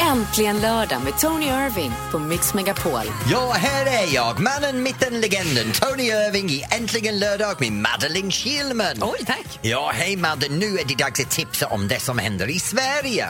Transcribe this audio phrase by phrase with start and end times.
[0.00, 3.02] Äntligen lördag med Tony Irving på Mix Megapol.
[3.30, 8.96] Ja, här är jag, mannen, mitten, legenden, Tony Irving i Äntligen lördag med Madeleine Kilman.
[9.00, 9.58] Oj, tack.
[9.62, 13.26] Ja, hej Madde, nu är det dags att tipsa om det som händer i Sverige.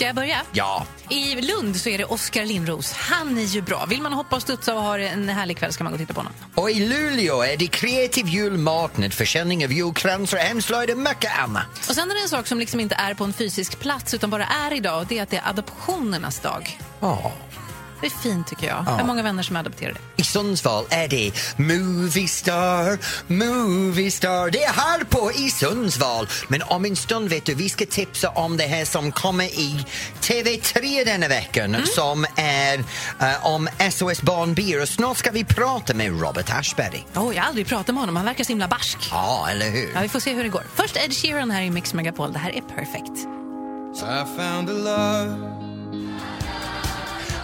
[0.00, 0.42] Ska jag börja?
[0.52, 2.92] Ja, I Lund så är det Oskar Lindros.
[2.92, 3.86] Han är ju bra.
[3.86, 6.14] Vill man hoppa och studsa och ha en härlig kväll ska man gå och titta
[6.14, 6.32] på honom.
[6.54, 11.66] och i Luleå är det kreativ julmarknad, försäljning av julkransar, hemslöjd och mycket annat.
[11.88, 14.30] Och sen är det en sak som liksom inte är på en fysisk plats utan
[14.30, 16.78] bara är idag och det är att det är adoptionernas dag.
[17.00, 17.32] Ja.
[18.00, 18.76] Det är fint tycker jag.
[18.76, 19.98] Jag har många vänner som är adopterade.
[20.16, 22.98] I Sundsvall är det Movie Star,
[23.32, 24.50] Movie Star.
[24.50, 26.28] Det är här på i Sundsvall.
[26.48, 29.86] Men om en stund vet du, vi ska tipsa om det här som kommer i
[30.20, 32.78] TV3 denna veckan som är
[33.20, 34.82] eh, om SOS Barnbyar.
[34.82, 37.06] Och snart ska vi prata med Robert Aschberg.
[37.14, 38.16] Oh, jag har aldrig pratat med honom.
[38.16, 38.98] Han verkar så himla barsk.
[39.10, 39.90] Ja, eller hur?
[39.94, 40.64] Ja, vi får se hur det går.
[40.74, 42.32] Först Ed Sheeran här i Mix Megapol.
[42.32, 43.26] Det här är Perfect.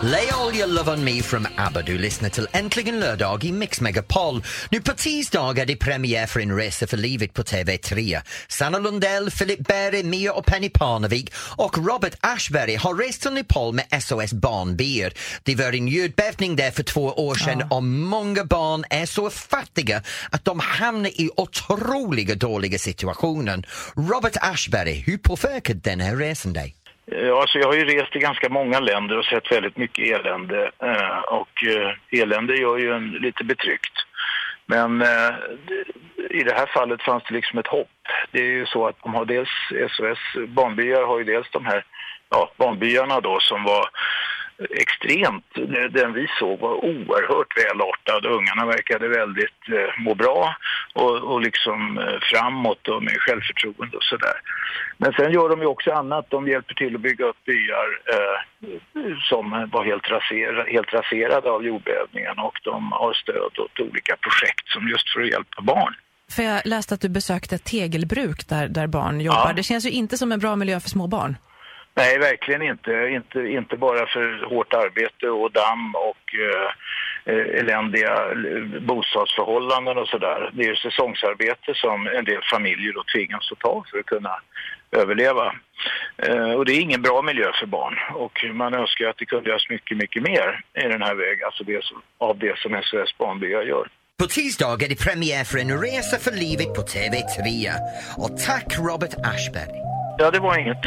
[0.06, 1.82] Lay all your love on me from ABBA.
[1.82, 4.44] Du lyssnar till Äntligen lördag i Mix Megapol.
[4.70, 8.20] Nu på tisdag är det premiär för En resa för livet på TV3.
[8.48, 13.74] Sanna Lundell, Filip Berg, Mia och Penny Parnevik och Robert Aschberg har rest till Nepal
[13.74, 15.12] med SOS Barnbyar.
[15.42, 20.02] Det var en jordbävning där för två år sedan och många barn är så fattiga
[20.30, 23.68] att de hamnar i otroliga dåliga situationer.
[23.96, 26.76] Robert Aschberg, hur påverkade den här resan dig?
[27.40, 30.70] Alltså jag har ju rest i ganska många länder och sett väldigt mycket elände.
[30.82, 33.92] Eh, och eh, elände gör ju en lite betryckt.
[34.66, 35.02] Men
[36.30, 37.88] i det här fallet fanns det liksom ett hopp.
[38.30, 39.48] Det är ju så att de har dels
[39.90, 41.84] SOS Barnbyar har ju dels de här
[42.30, 43.88] ja, barnbyarna då som var
[44.58, 45.44] extremt,
[45.90, 48.26] den vi såg var oerhört välartad.
[48.26, 50.56] Ungarna verkade väldigt eh, må bra
[50.92, 54.36] och, och liksom eh, framåt och med självförtroende och sådär.
[54.98, 56.26] Men sen gör de ju också annat.
[56.30, 58.38] De hjälper till att bygga upp byar eh,
[59.28, 64.68] som var helt, raser, helt raserade av jordbävningen och de har stöd åt olika projekt
[64.68, 65.94] som just för att hjälpa barn.
[66.30, 69.48] För jag läste att du besökte ett tegelbruk där, där barn jobbar.
[69.48, 69.52] Ja.
[69.52, 71.36] Det känns ju inte som en bra miljö för små barn.
[71.96, 72.92] Nej, verkligen inte.
[73.18, 76.68] Inte, inte bara för hårt arbete och damm och eh,
[77.34, 80.50] eh, eländiga eh, bostadsförhållanden och sådär.
[80.52, 84.34] Det är ju säsongsarbete som en del familjer då tvingas att ta för att kunna
[84.92, 85.54] överleva.
[86.16, 89.50] Eh, och det är ingen bra miljö för barn och man önskar att det kunde
[89.50, 93.18] göras mycket, mycket mer i den här vägen, alltså det som, av det som SOS
[93.18, 93.88] Barnbyar gör.
[94.18, 97.44] På tisdag är det premiär för En resa för livet på TV3.
[98.18, 99.76] Och tack Robert Aschberg.
[100.18, 100.84] Ja, det var inget.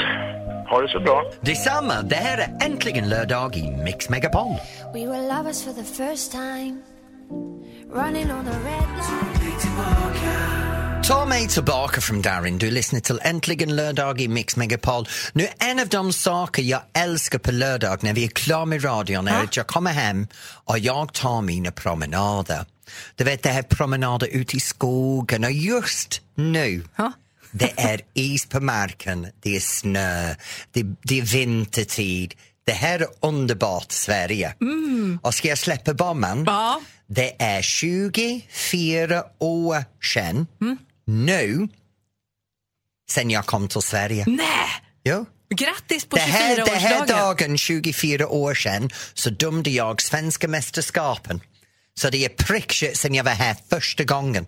[0.69, 1.31] Ha det så bra.
[1.41, 4.55] Detsamma, det här är Äntligen lördag i Mix Megapol.
[4.93, 6.81] We were lovers for the first time,
[7.93, 9.09] running on the red light.
[11.07, 12.57] Ta mig tillbaka från Darin.
[12.57, 15.07] Du lyssnar till Äntligen lördag i Mix Megapol.
[15.33, 19.27] Nu, en av de saker jag älskar på lördag när vi är klara med radion
[19.27, 20.27] är att jag kommer hem
[20.65, 22.65] och jag tar mina promenader.
[23.15, 27.11] Du vet, det här promenader ute i skogen och just nu Ja.
[27.51, 30.35] Det är is på marken, det är snö,
[30.71, 32.33] det, det är vintertid.
[32.63, 34.55] Det här är underbart Sverige.
[35.21, 36.43] Och ska jag släppa bomben?
[36.47, 36.81] Ja.
[37.07, 40.47] Det är 24 år sedan
[41.05, 41.67] nu
[43.09, 44.25] sen jag kom till Sverige.
[44.27, 44.69] Nej!
[45.03, 45.25] Jo.
[45.55, 47.07] Grattis på Det här, det här 24-årsdagen!
[47.07, 51.41] dagen 24 år sedan så dömde jag svenska mästerskapen.
[51.93, 54.45] Så det är prick sen jag var här första gången.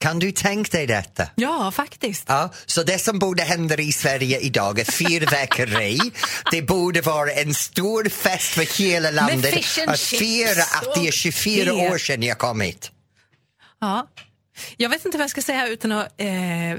[0.00, 1.26] Kan du tänka dig detta?
[1.34, 2.24] Ja, faktiskt.
[2.26, 5.98] Ja, så det som borde hända i Sverige idag är fyrverkeri.
[6.50, 9.54] det borde vara en stor fest för hela landet
[9.86, 11.90] att fira att det är 24 och te.
[11.90, 12.90] år sedan jag kom hit.
[13.80, 14.08] Ja.
[14.76, 16.26] Jag vet inte vad jag ska säga utan att eh,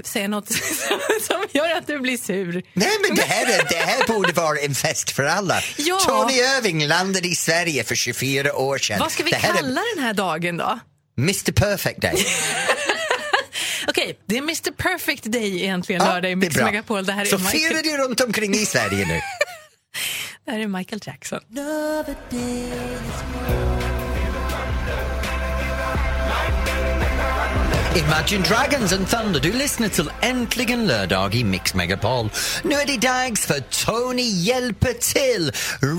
[0.04, 0.48] säga något
[1.26, 2.62] som gör att du blir sur.
[2.72, 5.60] Nej men det här, är, det här borde vara en fest för alla.
[5.76, 5.98] Ja.
[5.98, 8.98] Tony Irving landade i Sverige för 24 år sedan.
[8.98, 10.64] Vad ska vi det kalla den här dagen då?
[10.64, 10.80] är
[11.18, 12.14] Mr Perfect Day.
[14.06, 16.56] Okej, det är Mr Perfect Day egentligen Ja, lördag i Mix.
[16.56, 17.06] Megapol.
[17.06, 19.20] Det här, är Så firar Michael, du runt omkring i Sverige nu.
[20.44, 21.40] det här är Michael Jackson.
[27.96, 29.40] Imagine Dragons and Thunder.
[29.40, 32.30] Du lyssnar till Äntligen lördag i Mix Megapol.
[32.64, 35.52] Nu är det dags för Tony hjälper till.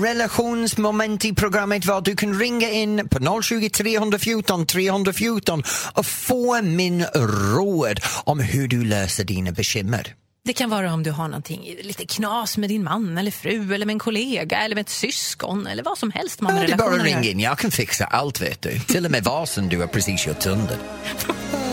[0.04, 5.62] Relationsmoment i programmet var du kan ringa in på 020 314 314
[5.92, 7.04] och få min
[7.54, 10.14] råd om hur du löser dina bekymmer.
[10.44, 13.86] Det kan vara om du har någonting lite knas med din man eller fru eller
[13.86, 16.76] med en kollega eller med ett syskon eller vad som helst man Ja, det är
[16.76, 17.30] bara relationer ring gör.
[17.30, 18.78] in, jag kan fixa allt vet du.
[18.78, 20.76] Till och med vasen du har precis kört sönder.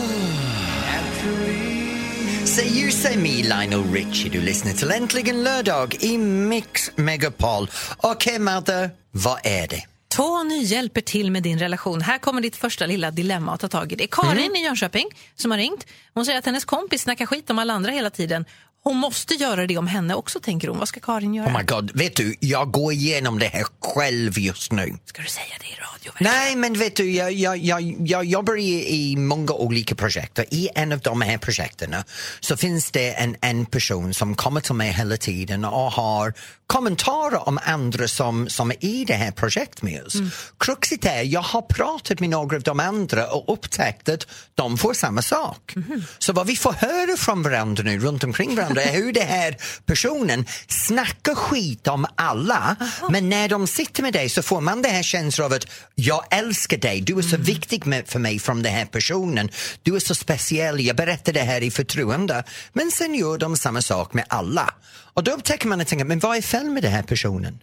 [2.56, 4.30] Säg you, say me, Lionel Richie.
[4.30, 7.70] Du lyssnar till Äntligen lördag i Mix Megapol.
[7.96, 9.82] Okej, Madde, vad är det?
[10.08, 12.00] Tony hjälper till med din relation.
[12.00, 13.96] Här kommer ditt första lilla dilemma att ta tag i.
[13.96, 14.56] Det är Karin Mm.
[14.56, 15.86] i Jönköping som har ringt.
[16.14, 18.44] Hon säger att hennes kompis snackar skit om alla andra hela tiden.
[18.86, 20.78] Hon måste göra det om henne också, tänker hon.
[20.78, 21.46] Vad ska Karin göra?
[21.46, 24.98] Oh my god, vet du, jag går igenom det här själv just nu.
[25.04, 25.96] Ska du säga det i radio?
[26.12, 26.32] verkligen?
[26.32, 30.68] Nej, men vet du, jag, jag, jag, jag jobbar i, i många olika projekt i
[30.74, 31.94] en av de här projekten
[32.40, 36.34] så finns det en, en person som kommer till mig hela tiden och har
[36.66, 40.14] kommentarer om andra som, som är i det här projektet med oss.
[40.58, 44.94] Kruxet är, jag har pratat med några av de andra och upptäckt att de får
[44.94, 45.74] samma sak.
[46.18, 49.56] Så vad vi får höra från varandra nu runt omkring varandra är hur det här
[49.86, 52.76] personen snackar skit om alla
[53.10, 56.24] men när de sitter med dig så får man det här känslan av att jag
[56.30, 59.50] älskar dig, du är så viktig med, för mig från den här personen,
[59.82, 62.44] du är så speciell, jag berättar det här i förtroende.
[62.72, 64.74] Men sen gör de samma sak med alla.
[65.14, 67.58] Och då upptäcker man och tänker, men vad är fel med den här personen?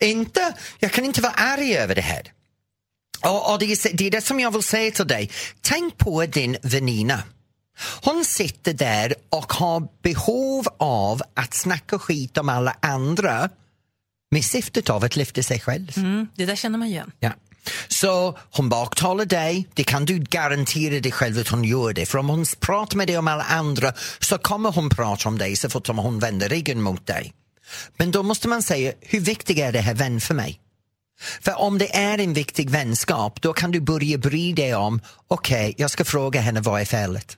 [0.00, 2.32] Inte, jag kan inte vara arg över det här.
[3.22, 5.30] Och, och det, är, det är det som jag vill säga till dig.
[5.60, 7.22] Tänk på din väninna.
[8.02, 13.48] Hon sitter där och har behov av att snacka skit om alla andra
[14.30, 15.92] med syftet av att lyfta sig själv.
[15.96, 17.12] Mm, det där känner man igen.
[17.20, 17.30] Ja.
[17.88, 22.06] Så hon baktalar dig, det kan du garantera dig själv att hon gör det.
[22.06, 25.56] För om hon pratar med dig om alla andra så kommer hon prata om dig
[25.56, 27.32] så fort som hon vänder ryggen mot dig.
[27.96, 30.60] Men då måste man säga, hur viktig är det här vän för mig?
[31.40, 35.74] För om det är en viktig vänskap, då kan du börja bry dig om, okej,
[35.76, 37.36] jag ska fråga henne vad är felet.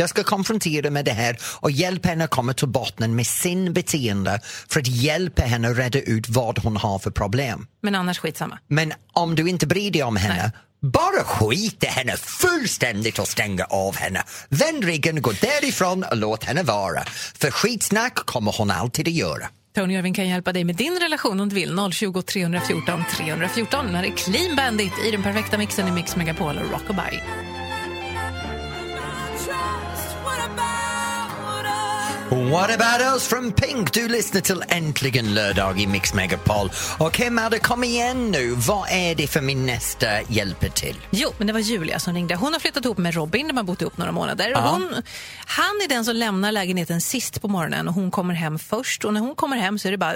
[0.00, 3.72] Jag ska konfrontera med det här och hjälpa henne att komma till botten med sin
[3.72, 7.66] beteende för att hjälpa henne att reda ut vad hon har för problem.
[7.82, 8.58] Men annars skitsamma.
[8.68, 10.52] Men om du inte bryr dig om henne,
[10.82, 14.22] bara skit i henne fullständigt och stänga av henne.
[14.48, 17.04] Vänd ryggen, gå därifrån och låt henne vara.
[17.38, 19.48] För skitsnack kommer hon alltid att göra.
[19.74, 21.78] Tony Irving kan hjälpa dig med din relation om du vill.
[21.92, 23.86] 020 314 314.
[23.92, 27.49] När det är Clean Bandit i den perfekta mixen i Mix Megapol och Rockabye.
[32.30, 33.92] What about us from Pink?
[33.92, 36.70] Du lyssnar till Äntligen lördag i Mix Megapol.
[36.98, 38.50] Okej Madde, kom igen nu.
[38.50, 40.96] Vad är det för min nästa hjälper till?
[41.10, 42.34] Jo, men det var Julia som ringde.
[42.34, 44.56] Hon har flyttat ihop med Robin, de har bott ihop några månader.
[44.56, 45.02] Och hon,
[45.46, 49.04] han är den som lämnar lägenheten sist på morgonen och hon kommer hem först.
[49.04, 50.14] Och när hon kommer hem så är det bara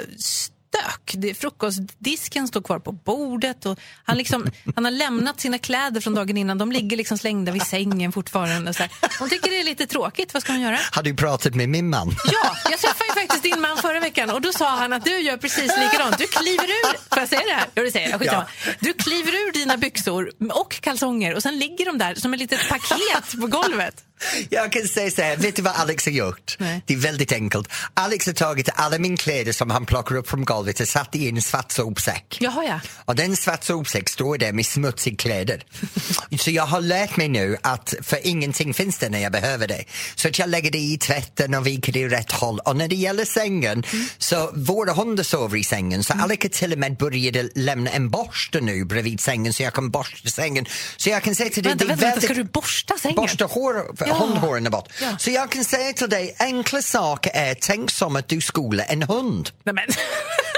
[0.75, 1.37] stök.
[1.37, 6.37] Frukostdisken står kvar på bordet och han, liksom, han har lämnat sina kläder från dagen
[6.37, 6.59] innan.
[6.59, 8.75] De ligger liksom slängda vid sängen fortfarande.
[8.75, 8.93] Så här.
[9.19, 10.35] Hon tycker det är lite tråkigt.
[10.35, 10.79] Vad ska hon göra?
[10.93, 12.11] Har du pratat med min man?
[12.33, 15.21] Ja, jag träffade ju faktiskt din man förra veckan och då sa han att du
[15.21, 16.19] gör precis likadant.
[16.19, 17.67] Du kliver ur, får jag säga det här?
[17.75, 18.21] Ja, det säger jag.
[18.21, 18.47] Skitsamma.
[18.81, 22.69] Du kliver ur dina byxor och kalsonger och sen ligger de där som ett litet
[22.69, 24.05] paket på golvet.
[24.51, 26.57] Jag kan säga så här, vet du vad Alex har gjort?
[26.59, 26.83] Nej.
[26.87, 27.69] Det är väldigt enkelt.
[27.95, 31.29] Alex har tagit alla mina kläder som han plockar upp från golvet och satt i
[31.29, 32.39] en svart sopsäck.
[32.41, 32.81] Jaha, ja.
[33.05, 35.65] Och den svart sopsäck står där med smutsiga kläder.
[36.39, 39.85] Så jag har lärt mig nu att för ingenting finns det när jag behöver det.
[40.15, 42.59] Så att jag lägger det i tvätten och viker det i rätt håll.
[42.59, 43.85] Och när det gäller sängen,
[44.19, 46.05] så våra hundar sover i sängen.
[46.05, 49.75] Så Alex har till och med började lämna en borste nu bredvid sängen så jag
[49.75, 50.67] kan borsta sängen.
[50.97, 52.25] Så jag kan säga till dig, Vänta, det vänta, väldigt...
[52.25, 53.17] ska du borsta sängen?
[53.17, 54.15] Borsta hår, Ja.
[54.15, 54.89] hundhåren är bort.
[55.03, 55.19] Ja.
[55.19, 59.03] Så jag kan säga till dig, enkla saker är, tänk som att du skolar en
[59.03, 59.51] hund.
[59.65, 59.87] Nej.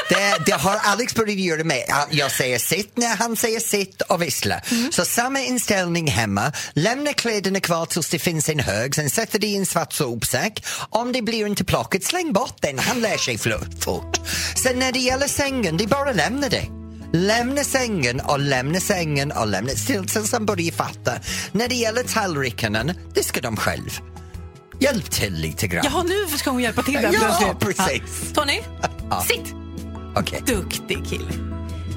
[0.08, 1.84] Det, det har Alex börjat göra med.
[1.88, 4.60] Ja, Jag säger sitt när han säger sitt och vissla.
[4.90, 6.52] Så samma inställning hemma.
[6.72, 10.64] Lämna kläderna kvar tills det finns en hög, sen sätter det i en svart sopsäck.
[10.90, 12.78] Om det blir inte plockat, släng bort den.
[12.78, 13.38] Han lär sig
[13.80, 14.20] fort.
[14.56, 16.64] Sen när det gäller sängen, det är bara att lämna det.
[17.12, 21.12] Lämna sängen och lämna sängen och lämna tills tills han börjar fatta.
[21.52, 22.84] När det gäller tallrikarna,
[23.14, 24.00] det ska de själv.
[24.80, 25.84] Hjälp till lite grann.
[25.84, 28.32] Jaha, nu ska hon hjälpa till där Ja, precis.
[28.34, 28.34] Ja.
[28.34, 28.60] Tony,
[29.26, 29.54] sitt!
[30.16, 30.42] Okej.
[30.46, 31.30] Duktig kille.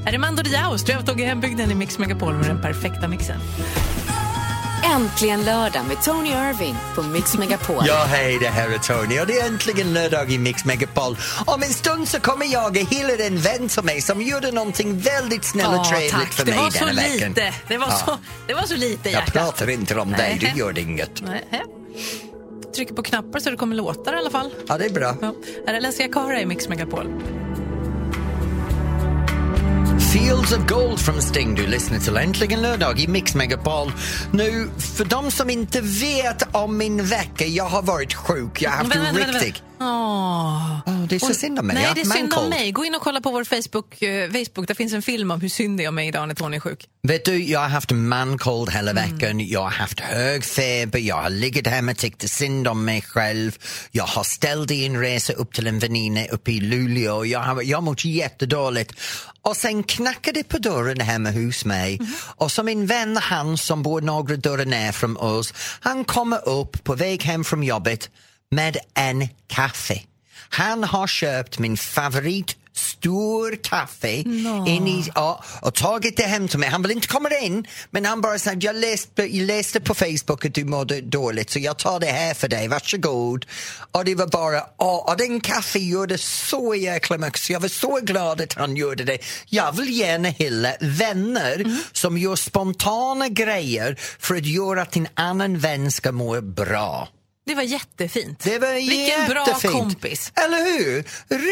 [0.08, 3.40] Armando Diao, Strövtåg i hembygden i Mix Megapol med den perfekta mixen.
[4.84, 7.84] Äntligen lördag med Tony Irving på Mix Megapol.
[7.88, 11.18] Ja, hej, det här är Tony och det är äntligen lördag i Mix Megapol.
[11.46, 15.00] Om en stund så kommer jag och hylla en vän till mig som gjorde någonting
[15.00, 16.34] väldigt snällt och trevligt tack.
[16.34, 17.30] för det mig var så denna veckan.
[17.30, 17.54] lite.
[17.68, 17.98] Det var, Ja.
[18.06, 18.18] så,
[18.48, 19.34] det var så lite, Jag hjärtat.
[19.34, 21.22] pratar inte om dig, du gör inget.
[21.22, 21.44] Nej.
[22.76, 24.50] Trycker på knappar så det kommer låtar i alla fall.
[24.68, 25.16] Ja, det är bra.
[25.22, 25.34] Ja.
[25.68, 27.08] Här är Leslie Cara i Mix Megapol.
[30.14, 31.56] Fields of Gold från Sting.
[31.56, 33.92] Du lyssnar till Äntligen lördag i Mix Megapol.
[34.32, 38.62] Nu, för de som inte vet om min vecka, jag har varit sjuk.
[38.62, 39.64] Jag har haft Vänta, en riktig...
[39.80, 40.80] Åh.
[40.86, 41.76] Åh, det är så Och- synd om mig.
[41.76, 42.72] Nej, det är synd om mig.
[42.72, 44.02] Gå in och kolla på vår Facebook.
[44.02, 44.68] eh, Facebook.
[44.68, 46.62] Där finns en film om hur synd det är om mig idag när Tony är
[46.62, 46.86] sjuk.
[47.04, 49.04] Vet du, jag har haft mancold hela Mm.
[49.18, 49.40] veckan.
[49.48, 53.58] Jag har haft hög feber, jag har legat hemma och tyckt synd om mig själv.
[53.92, 57.26] Jag har ställt in en resa upp till en väninna uppe i Luleå.
[57.26, 58.94] Jag har, jag har mått jättedåligt.
[59.42, 61.96] Och sen knackade det på dörren hemma hos mig.
[61.98, 62.12] Mm.
[62.36, 66.84] Och som min vän han som bor några dörrar ner från oss, han kommer upp
[66.84, 68.10] på väg hem från jobbet
[68.52, 70.02] med en kaffe.
[70.50, 74.12] Han har köpt min favorit stor kaffe
[74.68, 76.70] in i, ja, och tagit det hem till mig.
[76.70, 80.46] Han vill inte komma in, men han bara sa jag läste, jag läste på Facebook
[80.46, 83.46] att du mådde dåligt så jag tar det här för dig, varsågod.
[83.92, 87.68] Och det var bara, åh, och den kaffe gjorde så jäkla mycket så jag var
[87.68, 89.18] så glad att han gjorde det.
[89.46, 95.60] Jag vill gärna hylla vänner som gör spontana grejer för att göra att en annan
[95.60, 97.08] vän ska må bra.
[97.50, 98.40] Det var jättefint.
[98.44, 99.74] Det var Vilken bra jättefint.
[99.74, 100.32] kompis.
[100.36, 101.04] Eller hur?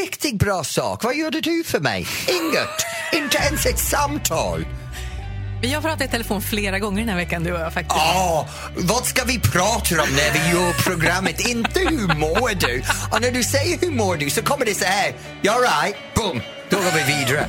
[0.02, 1.04] Riktigt bra sak.
[1.04, 2.08] Vad gjorde du för mig?
[2.28, 3.24] Inget.
[3.24, 4.66] Inte ens ett samtal.
[5.62, 7.96] Vi har pratat i telefon flera gånger den här veckan, du och jag faktiskt.
[7.98, 11.48] Ja, vad ska vi prata om när vi gör programmet?
[11.48, 12.84] Inte hur mår du?
[13.12, 15.14] Och när du säger hur mår du så kommer det så här.
[15.42, 17.48] You're right, boom, då går vi vidare.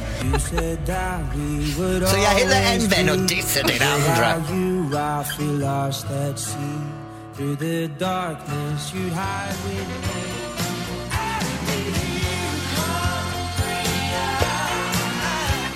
[2.09, 4.45] Så jag hyllar en vän och dissar den andra.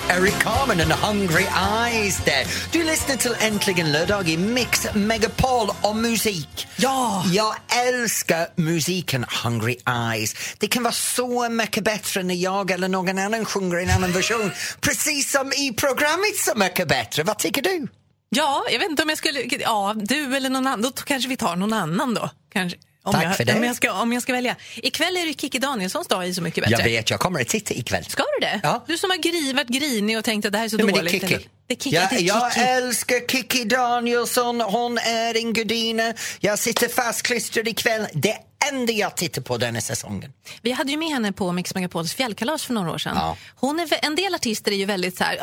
[0.09, 2.47] Eric Carmen and Hungry Eyes där.
[2.71, 6.67] Du lyssnar till Äntligen lördag i Mix Megapol om musik.
[6.75, 7.23] Ja!
[7.33, 7.55] Jag
[7.87, 10.35] älskar musiken Hungry Eyes.
[10.57, 14.51] Det kan vara så mycket bättre när jag eller någon annan sjunger en annan version.
[14.81, 17.23] Precis som i programmet Så mycket bättre.
[17.23, 17.87] Vad tycker du?
[18.35, 19.41] Ja, jag vet inte om jag skulle...
[19.59, 20.81] Ja, du eller någon annan.
[20.81, 22.29] Då kanske vi tar någon annan då.
[22.53, 22.77] Kanske.
[23.05, 23.53] Om Tack jag, för det.
[23.53, 24.55] Om jag, ska, om jag ska välja.
[24.75, 26.77] Ikväll är det Kikki Danielssons dag i Så mycket bättre.
[26.77, 28.05] Jag vet, jag kommer att titta ikväll.
[28.05, 28.59] Ska du det?
[28.63, 28.83] Ja.
[28.87, 31.03] Du som har gri, varit grinig och tänkt att det här är så men dåligt.
[31.03, 31.33] det är Kikki.
[31.33, 31.95] eller- Det är Kikki.
[31.95, 32.65] Jag, det är jag Kikki.
[32.67, 36.13] älskar Kikki Danielsson, hon är en gudinna.
[36.39, 38.07] Jag sitter fastklistrad ikväll.
[38.13, 38.37] Det
[38.71, 40.33] enda jag tittar på denna säsongen.
[40.61, 43.15] Vi hade ju med henne på Mix Megapols fjällkalas för några år sedan.
[43.15, 43.37] Ja.
[43.55, 45.37] Hon är, en del artister är ju väldigt så här,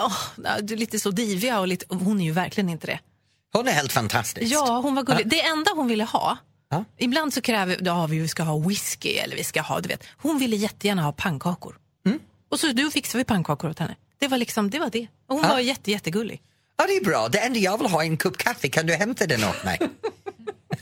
[0.44, 2.98] är lite så diviga och lite, hon är ju verkligen inte det.
[3.52, 4.52] Hon är helt fantastisk.
[4.54, 5.28] Ja, hon var gullig.
[5.28, 6.36] Det enda hon ville ha,
[6.70, 6.84] Ja.
[6.98, 10.04] ibland så kräver ja, vi ska ha whisky eller vi ska ha, du vet.
[10.16, 11.76] Hon ville jättegärna ha pannkakor.
[12.06, 12.18] Mm.
[12.50, 13.96] Och så du fixade vi pannkakor åt henne.
[14.18, 15.06] Det var liksom, det var det.
[15.28, 15.48] Och hon Ja.
[15.48, 16.42] var jätte, jättegullig.
[16.78, 17.28] Ja, det är bra.
[17.28, 18.68] Det enda jag vill ha är en kopp kaffe.
[18.68, 19.78] Kan du hämta den åt mig?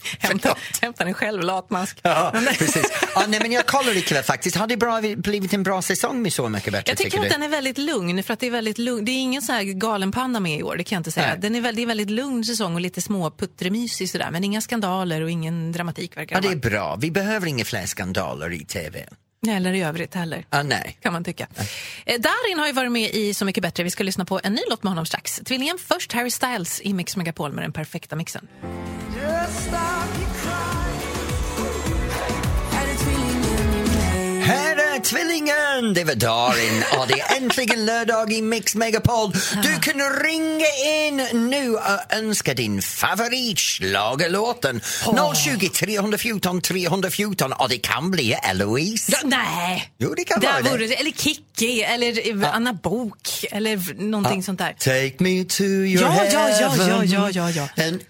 [0.19, 1.99] Hämta, hämta den själv, latmask.
[2.03, 2.93] Ja, precis.
[3.15, 4.57] Ja, nej, men jag kollar ikväll faktiskt.
[4.57, 6.91] Har det bra, blivit en bra säsong med Så mycket bättre?
[6.91, 7.29] Jag tycker att du?
[7.29, 9.05] den är väldigt lugn, för att det är väldigt lugn.
[9.05, 11.27] Det är ingen så här galenpanna med i år, det kan jag inte säga.
[11.27, 11.39] Nej.
[11.39, 14.61] Den är väldigt, det är väldigt lugn säsong och lite små puttremysig sådär, men inga
[14.61, 16.97] skandaler och ingen dramatik verkar Ja, det är bra.
[16.97, 19.07] Vi behöver inga fler skandaler i tv.
[19.49, 20.45] Eller i övrigt heller.
[20.51, 20.99] Ah, nej.
[21.03, 21.47] kan man tycka.
[22.07, 23.85] Eh, Darin har ju varit med i Så mycket bättre.
[23.85, 25.41] Vi ska lyssna på en ny låt med honom strax.
[25.45, 28.49] Tvillingen först, Harry Styles i Mix Megapol med den perfekta mixen.
[35.09, 35.95] Tvillingen!
[35.95, 39.33] Det var Darin och det är äntligen lördag i Mix Megapol.
[39.63, 44.81] Du kan ringa in nu och önska din favoritschlagerlåten.
[45.61, 49.13] 020 314 314 och det kan bli Eloise.
[49.13, 49.93] Ja, nej!
[49.99, 50.87] Jo, det kan Där vara det.
[50.87, 50.95] det.
[51.01, 54.73] Eller Kikki, eller Anna Bok eller någonting sånt där.
[54.79, 57.83] Take me to your Ja, ja, ja, heaven ja, ja, ja, ja.
[57.85, 58.01] En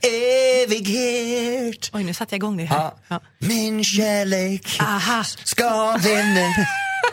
[0.62, 2.76] evighet Oj, nu satte jag igång det här.
[2.76, 2.98] ja.
[3.08, 3.20] Ja.
[3.38, 5.24] Min kärlek Aha.
[5.44, 6.40] ska vinna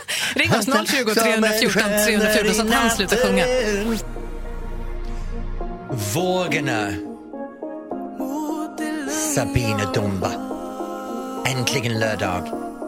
[0.36, 3.46] Ring oss 020 314 314 så att han slutar sjunga.
[6.14, 6.94] Vågorna.
[9.36, 10.32] Sabina Dumba.
[11.46, 12.48] Äntligen lördag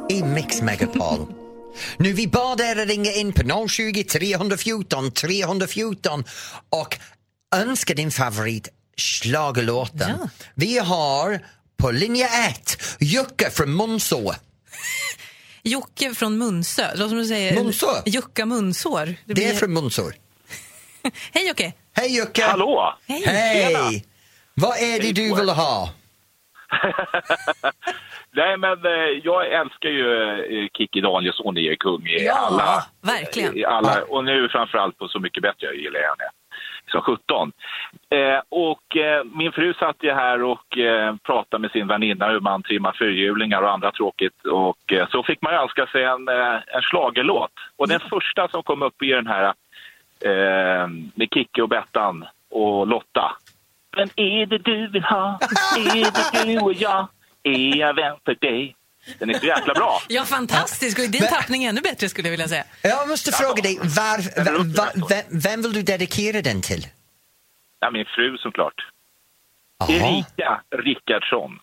[0.10, 1.34] i Mix Megapol.
[1.98, 6.24] Nu vi bad er att ringa in på 020 314 314
[6.70, 6.98] och
[7.56, 10.10] önska din favorit schlagerlåten.
[10.20, 10.30] Ja.
[10.56, 11.40] Vi har
[11.78, 14.36] på linje 1 Jocke från Munså.
[15.68, 16.82] Jocke från Munsö.
[16.96, 17.88] Låter som du säger Munsö?
[18.06, 19.06] Jukka Munsår.
[19.06, 20.14] Det Det är blir- från Munsår.
[21.34, 21.74] Hej Jocke!
[21.96, 22.44] Hej Jocke!
[22.46, 22.94] Hallå!
[23.08, 23.24] Hej!
[23.26, 24.06] Hej!
[24.54, 25.90] Vad är det du vill ha?
[28.32, 28.92] Nej, men eh,
[29.24, 30.08] jag älskar ju
[30.64, 32.86] eh, Kikki Danielsson i kung i Ja, alla.
[33.02, 33.58] verkligen.
[33.58, 36.28] I alla och nu framförallt på Så mycket bättre, jag gillar henne.
[36.92, 37.52] Som 17.
[38.10, 42.40] Eh, och eh, min fru satt ju här och eh, pratade med sin väninna hur
[42.40, 44.46] man trimmar fyrhjulingar och andra tråkigt.
[44.46, 47.52] Och eh, så fick man ju önska sig en, eh, en schlagerlåt.
[47.76, 49.54] Och den första som kom upp i den här
[50.20, 53.32] eh, med Kikki och Bettan och Lotta.
[53.98, 55.40] Men är det du vill ha?
[55.78, 57.08] Är det du och jag?
[57.44, 58.76] Är jag vän för dig?
[59.20, 60.02] Den är så jäkla bra.
[60.10, 61.00] Ja, fantastisk.
[61.00, 62.64] Och i din Men- tappning ännu bättre skulle jag vilja säga.
[62.82, 66.88] Jag måste fråga dig, var, va, va, vem, vem vill du dedikera den till?
[67.80, 68.74] Ja, min fru såklart.
[69.80, 69.90] Jaha.
[69.90, 71.60] Erika Rickardsson.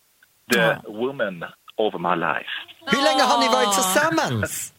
[0.52, 0.82] The Ja.
[0.88, 1.44] woman
[1.76, 2.50] of my life.
[2.86, 4.72] Hur länge har ni varit tillsammans?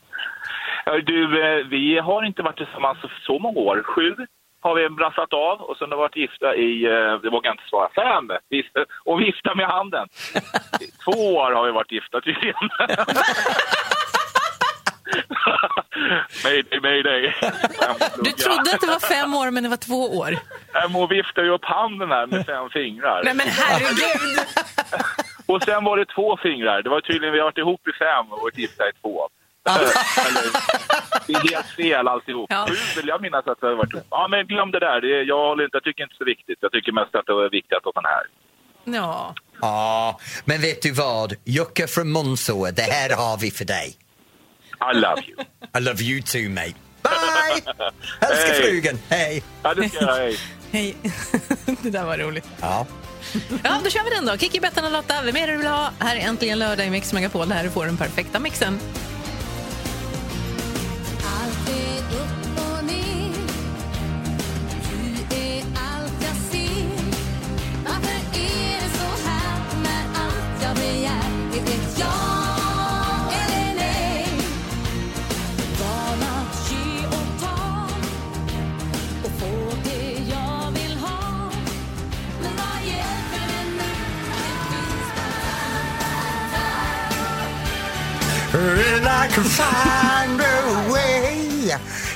[0.85, 3.83] Hör Du, eh, vi har inte varit tillsammans så många år.
[3.83, 4.15] Sju
[4.65, 7.53] har vi brassat av och sen har vi varit gifta i, eh, det vågar jag
[7.53, 8.25] inte svara, fem!
[8.49, 10.07] Vis- Och vifta med handen.
[10.81, 12.69] I Två år har vi varit gifta tydligen.
[16.43, 17.33] Mayday, mayday.
[18.23, 20.31] Du trodde att det var fem år, men det var två år.
[20.93, 23.21] Hon viftar ju upp handen här med fem fingrar.
[23.23, 24.39] Nej, men herregud!
[25.47, 26.81] Och sen var det två fingrar.
[26.81, 29.29] Det var tydligen, vi har varit ihop i fem och varit gifta i två.
[29.69, 30.49] Eller,
[31.27, 32.47] det är helt fel alltihop.
[32.49, 32.65] Ja.
[32.69, 34.07] Sju vill jag minnas att det har varit ihop.
[34.09, 35.01] Ja, men glöm det där.
[35.01, 36.57] Det, är- jag, håller inte, jag tycker inte det är så viktigt.
[36.61, 38.23] Jag tycker mest att det är viktigt att sån här.
[38.83, 39.35] Ja.
[39.61, 41.33] Ja, men vet du vad?
[41.43, 43.95] Jocke från Mondså, det här har vi för dig.
[44.93, 45.37] I love you.
[45.77, 46.73] I love you too, mate.
[47.03, 47.73] Bye!
[48.21, 48.61] Hälsa Hej.
[48.63, 49.43] frugan, hej!
[49.63, 50.15] Ja, det ska jag.
[50.15, 50.37] Hej.
[50.71, 50.95] Hej.
[51.81, 52.47] det där var roligt.
[52.61, 52.85] Ja.
[53.63, 54.37] Ja, då kör vi den då.
[54.37, 55.91] Kikki, Bettan och Lotta, vem är det du vill ha?
[55.99, 57.49] Här är äntligen lördag i Mix Megapol.
[57.63, 58.79] Du får den perfekta mixen.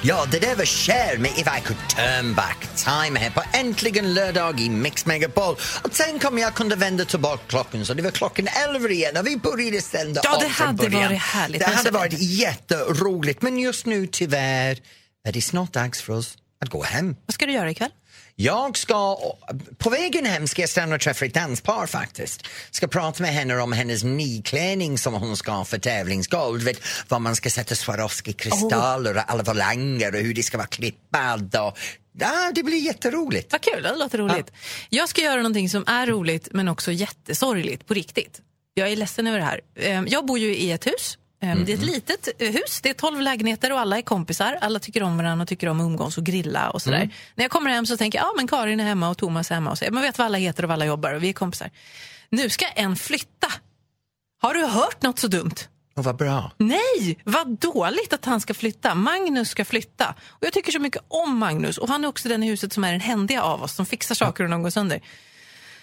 [0.09, 4.13] Ja, det där var Cher med If I could turn back time här på Äntligen
[4.13, 5.55] lördag i Mix Megapol.
[5.83, 9.27] Och tänk om jag kunde vända tillbaka klockan så det var klockan 11 igen och
[9.27, 11.03] vi började sända Ja, det hade början.
[11.03, 11.59] varit härligt.
[11.59, 14.77] Det hade varit jätteroligt men just nu tyvärr
[15.27, 17.15] är det snart dags för oss att gå hem.
[17.25, 17.91] Vad ska du göra ikväll?
[18.35, 19.17] Jag ska,
[19.77, 22.45] på vägen hem ska jag stanna och träffa ett danspar faktiskt.
[22.71, 26.63] Ska prata med henne om hennes nyklänning som hon ska ha för tävlingsguld.
[26.63, 31.55] Vet vad man ska sätta Swarovski-kristaller och alla volanger och hur det ska vara klippad.
[31.55, 31.77] Och,
[32.19, 33.51] ja, det blir jätteroligt.
[33.51, 34.51] Vad kul, det låter roligt.
[34.89, 38.41] Jag ska göra någonting som är roligt men också jättesorgligt på riktigt.
[38.73, 39.61] Jag är ledsen över det här.
[39.75, 41.17] Eh, Jag bor ju i ett hus.
[41.41, 44.57] Eh, Det är ett litet eh, hus, det är 12 lägenheter och alla är kompisar.
[44.61, 47.09] Alla tycker om varandra och tycker om att umgås och grilla och sådär.
[47.35, 49.55] När jag kommer hem så tänker jag, ja men Karin är hemma och Thomas är
[49.55, 49.85] hemma och så.
[49.91, 51.69] Man vet vad alla heter och vad alla jobbar och vi är kompisar.
[52.29, 53.47] Nu ska en flytta.
[54.41, 55.55] Har du hört något så dumt?
[55.95, 56.51] Och vad bra.
[56.57, 58.95] Nej, vad dåligt att han ska flytta.
[58.95, 60.15] Magnus ska flytta.
[60.29, 61.77] Och Jag tycker så mycket om Magnus.
[61.77, 64.15] Och Han är också den i huset som är den händiga av oss, som fixar
[64.15, 65.01] saker och någon går sönder.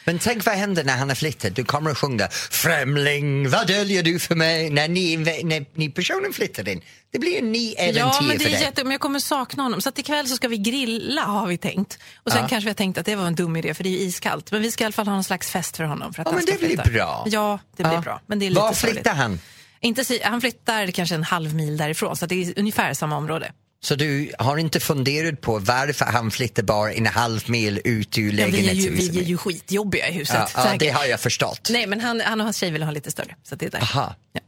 [0.07, 1.55] Men tänk vad händer när han har flyttat?
[1.57, 4.71] Du kommer att sjunga Främling, vad döljer du för mig?
[4.71, 6.81] När ni, när ni personen flyttar in.
[7.13, 8.63] Det blir en ny äventyr Ja, men det för är dig.
[8.63, 9.81] jätte, men jag kommer sakna honom.
[9.81, 11.99] Så att ikväll så ska vi grilla har vi tänkt.
[12.17, 12.49] Och sen Ja.
[12.49, 14.53] kanske vi har tänkt att det var en dum idé för det är iskallt.
[14.53, 16.15] Men vi ska i alla fall ha någon slags fest för honom.
[16.15, 16.91] För att Ja, han men ska det blir flytta.
[16.91, 17.25] bra.
[17.31, 18.01] Ja, det blir Ja.
[18.01, 18.21] bra.
[18.27, 19.41] Men det är lite Var flyttar han?
[19.81, 23.53] Inte, han flyttar kanske en halv mil därifrån, så det är ungefär samma område.
[23.81, 28.33] Så du har inte funderat på varför han flyttar bara en halv mil ut ur
[28.33, 29.15] Ja, vi, är ju, lägenhetshuset?
[29.15, 30.51] vi är ju skitjobbiga i huset.
[30.55, 31.69] ja, ja, det har jag förstått.
[31.71, 33.35] Nej, men han, han och hans tjej vill ha lite större.
[33.43, 33.79] Så det är där.
[33.83, 34.15] Aha.
[34.33, 34.41] Ja.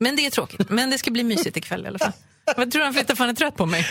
[0.00, 0.70] Men det är tråkigt.
[0.70, 2.12] Men det ska bli mysigt ikväll i alla fall.
[2.56, 3.86] Vad tror du han flyttar för han är trött på mig?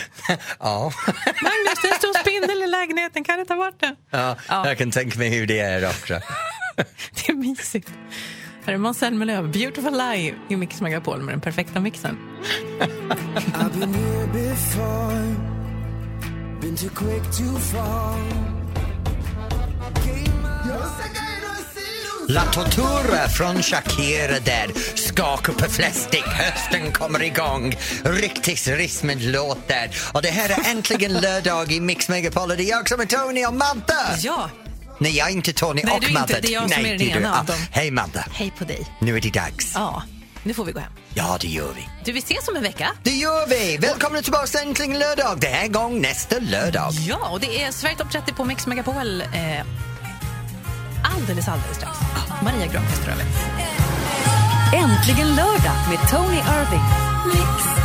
[0.59, 0.91] Ja.
[1.43, 3.23] Magnus, det är en stor spindel i lägenheten.
[3.23, 3.95] Kan du ta bort den?
[4.09, 4.67] ja, Ja.
[4.67, 6.13] jag kan tänka mig hur det är också.
[6.75, 7.89] Det är mysigt.
[8.65, 12.17] Här är Måns Zelmerlöw, Beautiful Lie i Mix Megapol med den perfekta mixen.
[12.79, 15.35] I've been here before,
[16.61, 18.55] been too quick to fall.
[22.27, 24.71] La Tortura från Shakira där.
[24.95, 27.75] Skaka på flestig, hösten kommer igång.
[28.03, 29.89] Riktigt rismig låt där.
[30.13, 33.45] Och det här är äntligen lördag i Mix Megapol det är jag som är Tony
[33.45, 34.17] och Madde.
[34.19, 34.49] Ja,
[34.99, 36.19] Nej, jag är inte Tony Nej, och du är inte.
[36.21, 36.39] Madde.
[36.41, 37.19] Det är jag som Nej, är den det du.
[37.19, 37.55] ena av Ah, dem.
[37.71, 38.87] Hej Madde, hej på dig.
[39.01, 39.71] nu är det dags.
[39.75, 40.03] Ja,
[40.43, 40.91] nu får vi gå hem.
[41.13, 41.87] Ja, det gör vi.
[42.05, 42.91] Du, vi ses om en vecka.
[43.03, 43.77] Det gör vi!
[43.77, 45.37] Välkomna tillbaka till Äntligen lördag.
[45.41, 46.91] Det här gång nästa lördag.
[46.93, 49.21] Ja, och det är Sverige Top 30 på Mix Megapol.
[49.21, 49.27] Eh,
[51.15, 51.97] alldeles, alldeles strax.
[52.43, 53.25] Maria Granqvist tar över.
[54.73, 56.85] Äntligen lördag med Tony Irving.
[57.33, 57.84] Ett